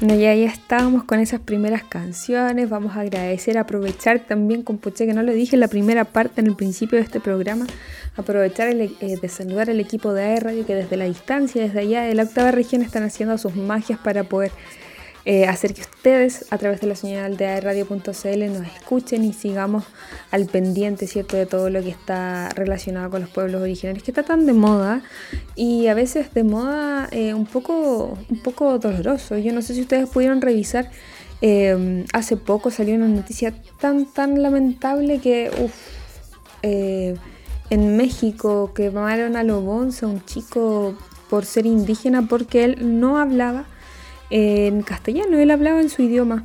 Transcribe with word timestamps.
Bueno, 0.00 0.14
ya, 0.14 0.34
ya 0.34 0.46
estábamos 0.46 1.04
con 1.04 1.20
esas 1.20 1.40
primeras 1.40 1.84
canciones. 1.84 2.70
Vamos 2.70 2.96
a 2.96 3.00
agradecer, 3.00 3.58
aprovechar 3.58 4.20
también, 4.20 4.62
con 4.62 4.78
Puché, 4.78 5.04
que 5.04 5.12
no 5.12 5.22
lo 5.22 5.30
dije 5.32 5.56
en 5.56 5.60
la 5.60 5.68
primera 5.68 6.06
parte, 6.06 6.40
en 6.40 6.46
el 6.46 6.56
principio 6.56 6.96
de 6.96 7.04
este 7.04 7.20
programa, 7.20 7.66
aprovechar 8.16 8.68
el, 8.68 8.80
eh, 8.80 9.18
de 9.20 9.28
saludar 9.28 9.68
al 9.68 9.78
equipo 9.78 10.14
de 10.14 10.22
AE 10.22 10.40
Radio 10.40 10.64
que 10.64 10.74
desde 10.74 10.96
la 10.96 11.04
distancia, 11.04 11.60
desde 11.60 11.80
allá 11.80 12.02
de 12.04 12.14
la 12.14 12.22
octava 12.22 12.50
región, 12.50 12.80
están 12.80 13.02
haciendo 13.02 13.36
sus 13.36 13.56
magias 13.56 13.98
para 13.98 14.24
poder 14.24 14.52
eh, 15.26 15.46
hacer 15.46 15.74
que 15.74 15.82
ustedes 15.82 16.46
a 16.50 16.56
través 16.56 16.80
de 16.80 16.86
la 16.86 16.96
señal 16.96 17.36
de 17.36 17.60
radio.cl 17.60 18.52
nos 18.52 18.66
escuchen 18.66 19.22
y 19.24 19.34
sigamos 19.34 19.84
al 20.30 20.46
pendiente, 20.46 21.06
¿cierto?, 21.06 21.36
de 21.36 21.44
todo 21.44 21.68
lo 21.68 21.82
que 21.82 21.90
está 21.90 22.48
relacionado 22.50 23.10
con 23.10 23.20
los 23.20 23.30
pueblos 23.30 23.60
originarios, 23.60 24.02
que 24.02 24.12
está 24.12 24.22
tan 24.22 24.46
de 24.46 24.54
moda 24.54 25.02
y 25.56 25.88
a 25.88 25.94
veces 25.94 26.32
de 26.32 26.42
moda 26.44 27.08
eh, 27.12 27.34
un, 27.34 27.44
poco, 27.44 28.16
un 28.30 28.42
poco 28.42 28.78
doloroso. 28.78 29.36
Yo 29.36 29.52
no 29.52 29.60
sé 29.60 29.74
si 29.74 29.82
ustedes 29.82 30.08
pudieron 30.08 30.40
revisar, 30.40 30.90
eh, 31.42 32.06
hace 32.14 32.38
poco 32.38 32.70
salió 32.70 32.94
una 32.94 33.08
noticia 33.08 33.52
tan, 33.78 34.06
tan 34.06 34.42
lamentable 34.42 35.20
que, 35.20 35.50
uff, 35.62 35.74
en 36.62 37.96
México 37.96 38.72
quemaron 38.74 39.36
a 39.36 39.42
Lobonza, 39.42 40.06
un 40.06 40.24
chico 40.24 40.94
por 41.28 41.44
ser 41.44 41.66
indígena, 41.66 42.26
porque 42.26 42.64
él 42.64 43.00
no 43.00 43.18
hablaba 43.18 43.66
en 44.30 44.82
castellano, 44.82 45.38
él 45.38 45.50
hablaba 45.50 45.80
en 45.80 45.90
su 45.90 46.02
idioma 46.02 46.44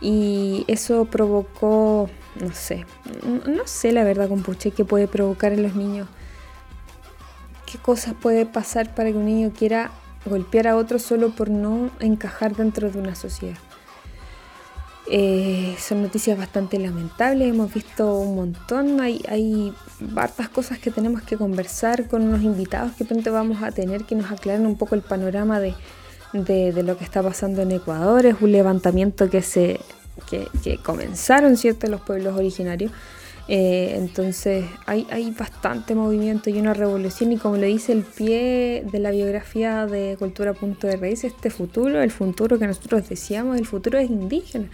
y 0.00 0.64
eso 0.68 1.04
provocó, 1.06 2.10
no 2.40 2.52
sé, 2.52 2.84
no 3.46 3.66
sé 3.66 3.92
la 3.92 4.04
verdad, 4.04 4.28
compuche, 4.28 4.70
qué 4.70 4.84
puede 4.84 5.06
provocar 5.06 5.52
en 5.52 5.62
los 5.62 5.74
niños. 5.74 6.08
¿Qué 7.70 7.78
cosas 7.78 8.14
puede 8.14 8.46
pasar 8.46 8.94
para 8.94 9.10
que 9.10 9.16
un 9.16 9.26
niño 9.26 9.52
quiera 9.56 9.90
golpear 10.24 10.68
a 10.68 10.76
otro 10.76 10.98
solo 10.98 11.30
por 11.30 11.50
no 11.50 11.90
encajar 12.00 12.54
dentro 12.54 12.90
de 12.90 12.98
una 12.98 13.14
sociedad? 13.14 13.58
Eh, 15.08 15.76
son 15.78 16.02
noticias 16.02 16.36
bastante 16.36 16.78
lamentables, 16.78 17.48
hemos 17.48 17.72
visto 17.72 18.18
un 18.18 18.34
montón, 18.34 19.00
hay, 19.00 19.22
hay 19.28 19.72
hartas 20.16 20.48
cosas 20.48 20.78
que 20.78 20.90
tenemos 20.90 21.22
que 21.22 21.36
conversar 21.36 22.08
con 22.08 22.22
unos 22.22 22.42
invitados 22.42 22.92
que 22.96 23.04
pronto 23.04 23.32
vamos 23.32 23.62
a 23.62 23.70
tener 23.70 24.04
que 24.04 24.16
nos 24.16 24.32
aclaren 24.32 24.66
un 24.66 24.76
poco 24.76 24.96
el 24.96 25.02
panorama 25.02 25.60
de, 25.60 25.76
de, 26.32 26.82
lo 26.82 26.96
que 26.96 27.04
está 27.04 27.22
pasando 27.22 27.62
en 27.62 27.72
Ecuador. 27.72 28.26
Es 28.26 28.36
un 28.40 28.52
levantamiento 28.52 29.30
que 29.30 29.42
se 29.42 29.80
que, 30.28 30.78
comenzaron 30.78 31.56
cierto 31.56 31.86
los 31.88 32.00
pueblos 32.00 32.36
originarios. 32.36 32.92
Eh, 33.48 33.94
entonces 33.96 34.64
hay, 34.86 35.06
hay 35.10 35.30
bastante 35.30 35.94
movimiento 35.94 36.50
y 36.50 36.58
una 36.58 36.74
revolución 36.74 37.30
y 37.30 37.36
como 37.36 37.56
le 37.56 37.68
dice 37.68 37.92
el 37.92 38.02
pie 38.02 38.84
de 38.90 38.98
la 38.98 39.12
biografía 39.12 39.86
de 39.86 40.16
Cultura 40.18 40.52
Punto 40.52 40.88
de 40.88 40.96
Raíz, 40.96 41.22
este 41.22 41.50
futuro, 41.50 42.02
el 42.02 42.10
futuro 42.10 42.58
que 42.58 42.66
nosotros 42.66 43.08
decíamos, 43.08 43.56
el 43.58 43.66
futuro 43.66 43.98
es 43.98 44.10
indígena. 44.10 44.68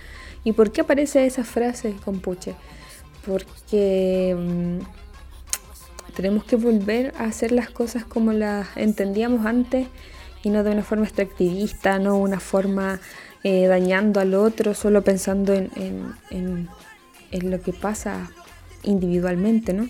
¿Y 0.45 0.53
por 0.53 0.73
qué 0.73 0.81
aparece 0.81 1.27
esa 1.27 1.45
frase, 1.45 1.95
Compuche? 2.05 2.55
Porque 3.27 4.35
mm, 4.37 4.79
tenemos 6.15 6.45
que 6.45 6.57
volver 6.57 7.15
a 7.19 7.25
hacer 7.25 7.53
las 7.53 7.71
cosas 7.71 8.05
como 8.05 8.33
las 8.33 8.69
entendíamos 8.77 9.47
antes 9.47 9.87
y 10.43 10.51
no 10.51 10.63
de 10.63 10.71
una 10.73 10.83
forma 10.83 11.05
extractivista, 11.05 11.99
no 11.99 12.17
una 12.17 12.41
forma 12.41 13.01
eh, 13.45 13.67
dañando 13.67 14.21
al 14.21 14.35
otro, 14.35 14.75
solo 14.75 15.03
pensando 15.03 15.53
en, 15.53 15.71
en, 16.31 16.69
en, 17.31 17.51
lo 17.51 17.61
que 17.61 17.73
pasa 17.73 18.31
individualmente, 18.83 19.73
¿no? 19.73 19.89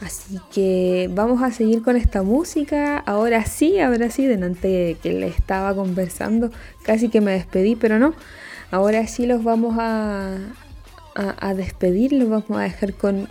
Así 0.00 0.40
que 0.52 1.08
vamos 1.12 1.42
a 1.42 1.52
seguir 1.52 1.82
con 1.82 1.96
esta 1.96 2.24
música. 2.24 2.98
Ahora 2.98 3.44
sí, 3.44 3.78
ahora 3.78 4.10
sí, 4.10 4.26
delante 4.26 4.96
que 5.00 5.12
le 5.12 5.28
estaba 5.28 5.74
conversando, 5.76 6.50
casi 6.82 7.08
que 7.08 7.20
me 7.20 7.32
despedí, 7.32 7.76
pero 7.76 8.00
no. 8.00 8.14
Ahora 8.72 9.06
sí 9.06 9.26
los 9.26 9.44
vamos 9.44 9.76
a, 9.78 10.38
a, 11.14 11.48
a 11.48 11.54
despedir, 11.54 12.12
los 12.12 12.28
vamos 12.28 12.50
a 12.50 12.62
dejar 12.62 12.94
con 12.94 13.28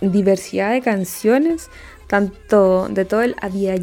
diversidad 0.00 0.70
de 0.70 0.80
canciones 0.80 1.68
tanto 2.08 2.88
de 2.88 3.04
todo 3.04 3.22
el 3.22 3.36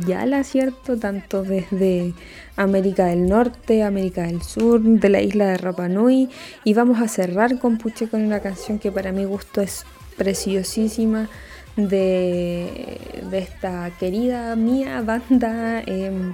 Yala, 0.05 0.43
¿cierto? 0.43 0.97
Tanto 0.97 1.43
desde 1.43 2.13
América 2.57 3.05
del 3.05 3.27
Norte, 3.27 3.83
América 3.83 4.23
del 4.23 4.41
Sur, 4.41 4.81
de 4.81 5.09
la 5.09 5.21
isla 5.21 5.45
de 5.45 5.57
Rapa 5.57 5.87
Nui. 5.87 6.29
Y 6.63 6.73
vamos 6.73 6.99
a 6.99 7.07
cerrar 7.07 7.59
con 7.59 7.77
Puche 7.77 8.09
con 8.09 8.23
una 8.23 8.39
canción 8.39 8.79
que 8.79 8.91
para 8.91 9.11
mi 9.11 9.25
gusto 9.25 9.61
es 9.61 9.85
preciosísima 10.17 11.29
de, 11.75 12.99
esta 13.31 13.91
querida 13.99 14.55
mía 14.55 15.01
banda 15.01 15.81
em, 15.85 16.33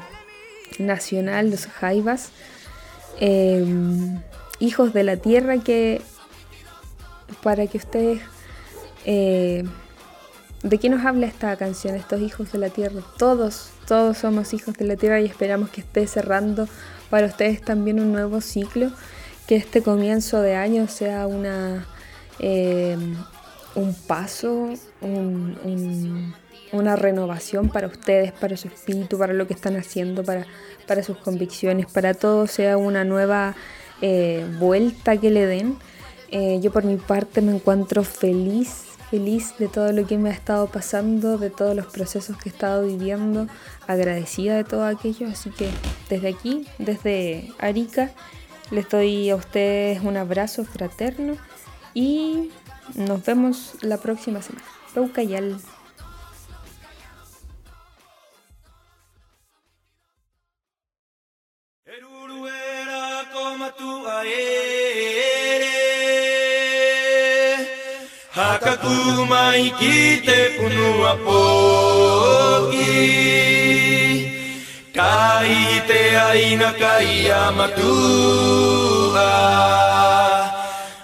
nacional, 0.80 1.52
los 1.52 1.66
Jaivas. 1.68 2.30
Em, 3.20 4.22
hijos 4.60 4.94
de 4.94 5.04
la 5.04 5.18
Tierra 5.18 5.58
que 5.58 6.02
para 7.44 7.68
que 7.68 7.78
ustedes 7.78 8.22
eh, 9.06 9.66
¿De 10.64 10.78
qué 10.78 10.90
nos 10.90 11.04
habla 11.06 11.26
esta 11.26 11.56
canción, 11.56 11.96
estos 11.96 12.22
hijos 12.22 12.52
de 12.52 12.60
la 12.60 12.70
tierra? 12.70 13.02
Todos, 13.18 13.72
todos 13.88 14.20
somos 14.20 14.54
hijos 14.54 14.76
de 14.76 14.86
la 14.86 14.96
tierra 14.96 15.20
y 15.20 15.26
esperamos 15.26 15.72
que 15.72 15.82
esté 15.82 16.06
cerrando 16.06 16.68
para 17.10 17.26
ustedes 17.26 17.62
también 17.62 18.00
un 18.00 18.12
nuevo 18.12 18.42
ciclo, 18.42 18.92
que 19.48 19.56
este 19.56 19.82
comienzo 19.82 20.40
de 20.40 20.56
año 20.56 20.88
sea 20.88 21.26
una, 21.26 21.88
eh, 22.38 22.96
un 23.74 23.96
paso, 24.06 24.70
una 26.72 26.96
renovación 26.96 27.70
para 27.70 27.88
ustedes, 27.88 28.32
para 28.32 28.56
su 28.56 28.68
espíritu, 28.68 29.18
para 29.18 29.34
lo 29.34 29.48
que 29.48 29.56
están 29.56 29.76
haciendo, 29.76 30.24
para, 30.24 30.46
sus 31.04 31.18
convicciones, 31.18 31.88
para 31.88 32.14
todo 32.14 32.46
sea 32.46 32.78
una 32.78 33.04
nueva 33.04 33.56
eh, 34.02 34.46
vuelta 34.60 35.18
que 35.18 35.32
le 35.32 35.48
den. 35.48 35.76
Eh, 36.30 36.60
yo 36.62 36.72
por 36.72 36.84
mi 36.84 36.98
parte 36.98 37.42
me 37.42 37.52
encuentro 37.52 38.04
feliz 38.04 38.91
feliz 39.12 39.58
de 39.60 39.68
todo 39.68 39.92
lo 39.92 40.08
que 40.08 40.18
me 40.18 40.30
ha 40.30 40.34
estado 40.34 40.68
pasando, 40.68 41.38
de 41.38 41.50
todos 41.50 41.76
los 41.76 41.86
procesos 41.88 42.38
que 42.38 42.50
he 42.50 42.52
estado 42.52 42.88
viviendo, 42.88 43.48
agradecida 43.86 44.56
de 44.56 44.64
todo 44.64 44.86
aquello. 44.86 45.28
Así 45.28 45.50
que 45.52 45.70
desde 46.10 46.30
aquí, 46.30 46.66
desde 46.80 47.52
Arica, 47.60 48.12
les 48.72 48.90
doy 48.90 49.30
a 49.30 49.36
ustedes 49.36 50.02
un 50.02 50.16
abrazo 50.16 50.64
fraterno 50.64 51.36
y 51.94 52.52
nos 52.96 53.24
vemos 53.26 53.76
la 53.82 53.98
próxima 53.98 54.42
semana. 54.42 54.66
Mai 69.62 69.70
ki 69.80 69.96
te 70.26 70.38
punua 70.58 71.14
poki. 71.26 72.94
Kai 74.98 75.56
te 75.90 76.02
aina 76.28 76.70
kai 76.82 77.12
amatua. 77.46 79.30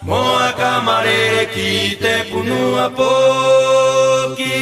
Moa 0.07 0.47
ka 0.59 0.71
marere 0.87 1.43
ki 1.53 1.69
te 2.01 2.13
punua 2.31 2.85
poki. 2.97 4.59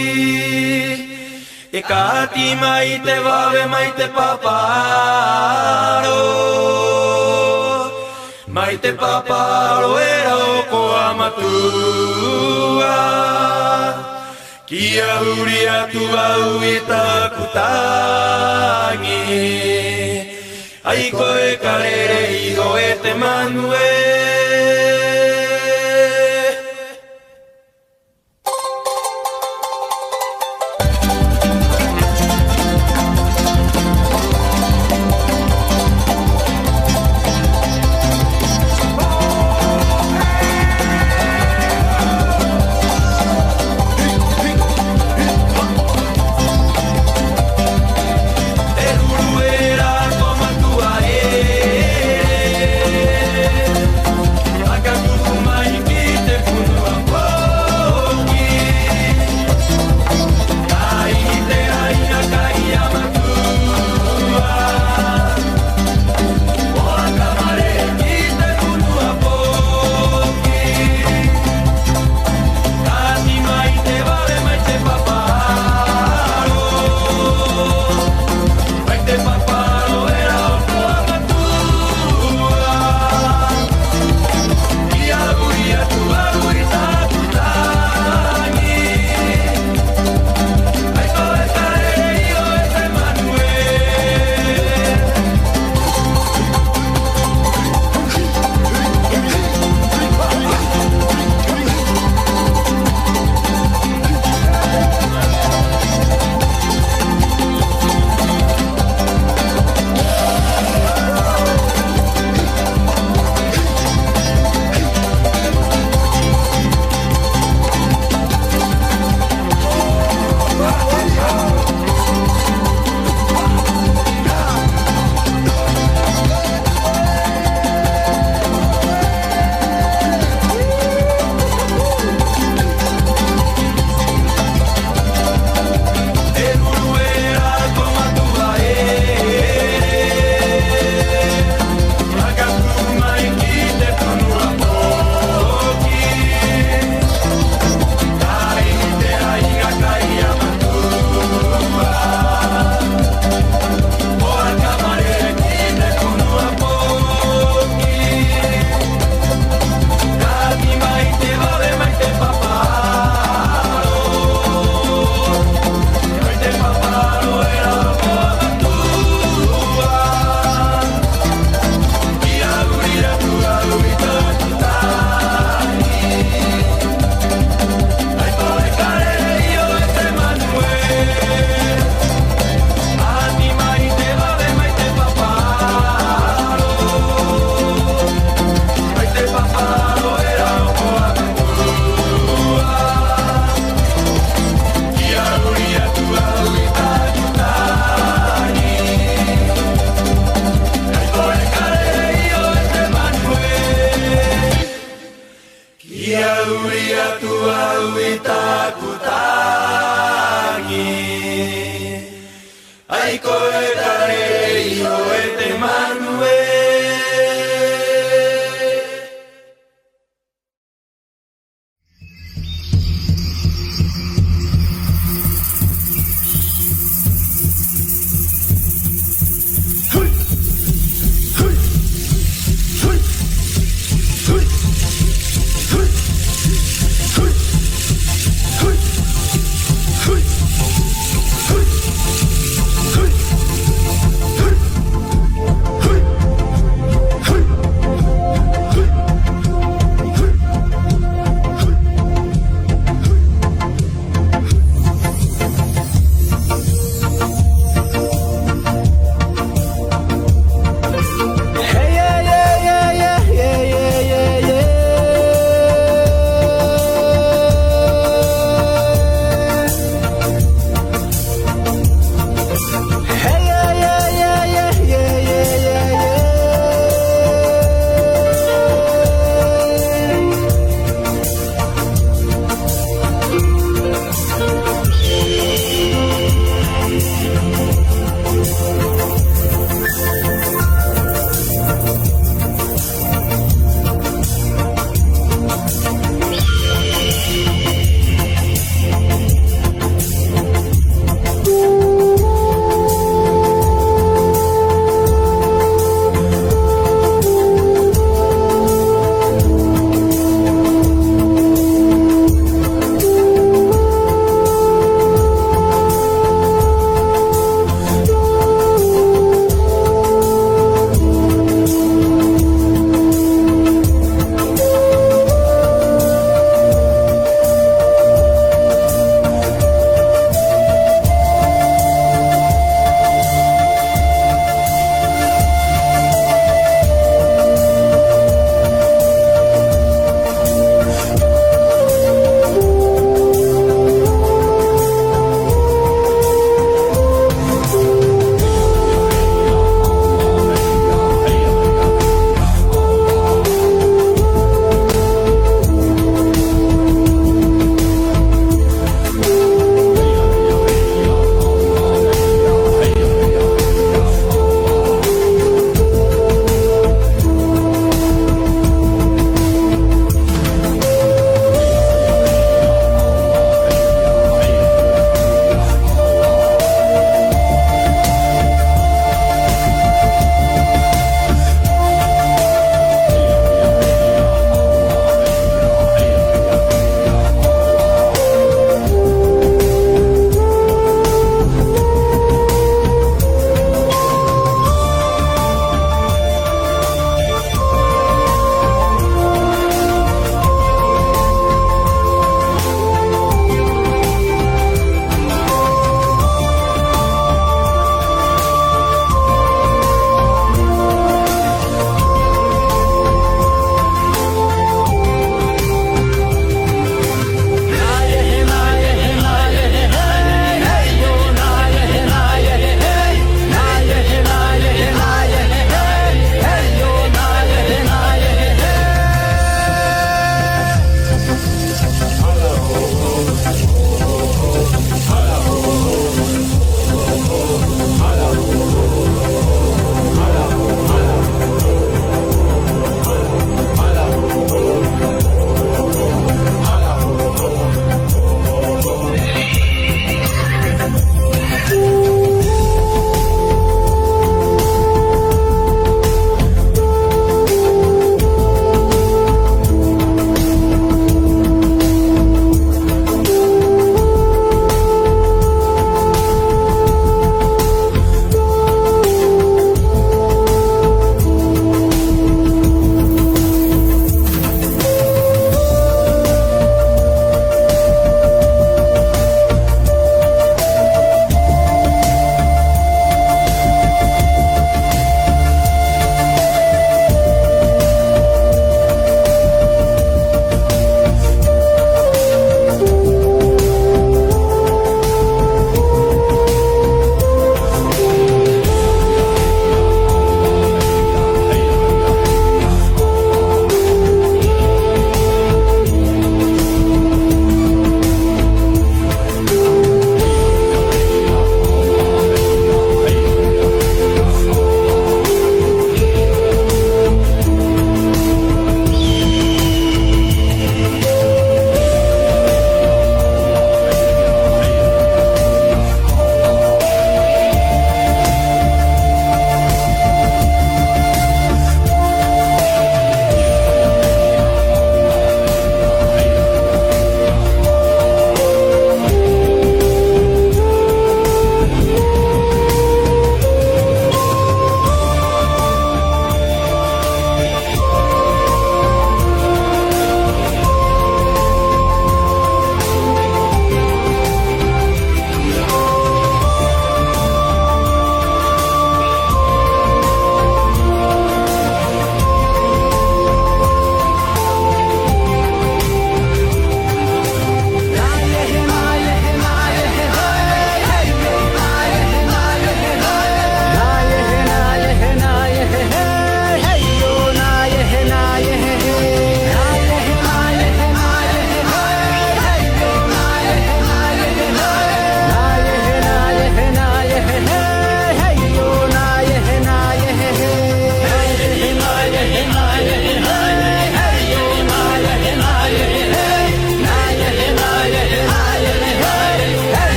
E 1.78 1.80
kati 1.92 2.48
mai 2.62 2.90
te 3.06 3.16
wawe 3.26 3.64
mai 3.74 3.90
te 3.98 4.06
paparo. 4.18 6.22
Mai 8.56 8.76
te 8.84 8.92
paparo 9.02 9.92
era 10.00 10.36
o 10.52 10.54
ko 10.72 10.82
amatua. 11.10 12.96
Kia 14.66 15.22
huria 15.22 15.88
tua 15.94 16.58
uita 16.58 17.30
kutangi. 17.38 19.22
Aiko 20.84 21.28
e 21.38 21.54
ido 21.54 21.78
igo 22.50 22.70
e 22.80 22.98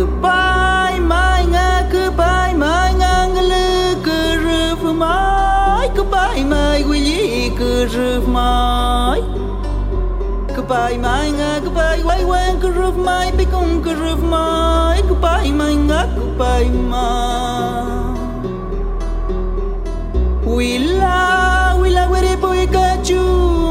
goodbye 0.00 0.96
my 0.96 1.44
nga 1.52 1.84
goodbye 1.92 2.56
my 2.56 2.88
nga 2.96 3.28
ngư 3.28 4.00
cơ 4.00 4.20
rư 4.44 4.92
mai 4.96 5.88
goodbye 5.96 6.40
my 6.52 6.80
quý 6.88 6.98
gì 7.04 7.50
cơ 7.58 7.84
rư 7.94 8.08
mai 8.36 9.20
goodbye 10.56 10.96
my 11.04 11.26
nga 11.38 11.50
goodbye 11.64 12.00
quay 12.06 12.22
quen 12.30 12.52
cơ 12.62 12.68
rư 12.76 12.88
mai 13.08 13.32
biết 13.38 13.48
không 13.52 13.82
cơ 13.84 13.92
rư 14.00 14.16
mai 14.32 15.02
goodbye 15.08 15.52
my 15.60 15.74
nga 15.88 16.00
goodbye 16.16 16.68
my 16.92 18.00
we 20.56 20.78
la 21.00 21.76
we 21.80 21.90
la 21.90 22.08
we 22.12 22.22
đi 22.22 22.34
bôi 22.42 22.66
ca 22.72 22.96
chu 23.04 23.20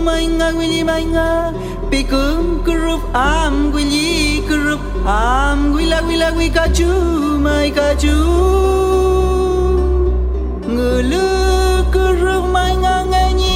my 0.05 0.25
nga 0.37 0.51
quý 0.57 0.65
gì 0.73 0.83
my 0.83 1.03
nga. 1.13 1.51
Pikum 1.91 2.63
kurup 2.65 3.03
am 3.13 3.71
gwili 3.71 4.41
kurup 4.47 4.81
am 5.05 5.73
gwila 5.73 5.99
gwila 6.07 6.29
gwi 6.37 6.47
ka 6.57 6.65
chu 6.77 6.89
mai 7.45 7.67
ka 7.77 7.87
chu 8.01 8.15
Ngulu 10.73 11.27
kurup 11.93 12.45
mai 12.55 12.73
nga 12.83 12.95
nga 13.11 13.23
ni 13.39 13.55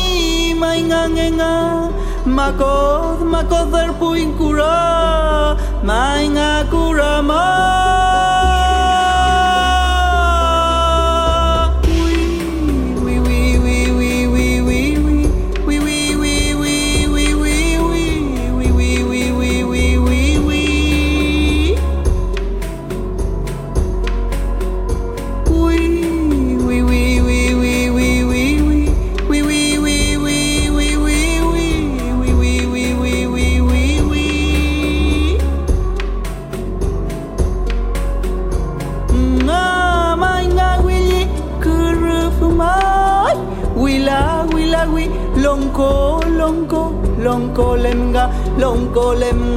mai 0.62 0.80
nga 0.90 1.02
nga. 1.16 1.28
Nga 1.38 1.54
Makod 2.24 3.20
makod 3.28 3.68
puin 4.00 4.32
kura 4.40 5.54
mai 5.84 6.32
nga 6.32 6.64
kura 6.72 7.20
mai 7.20 7.93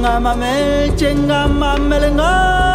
lemga 0.07 0.19
mamel 0.25 0.95
chenga 0.99 1.39
mamelenga 1.59 2.66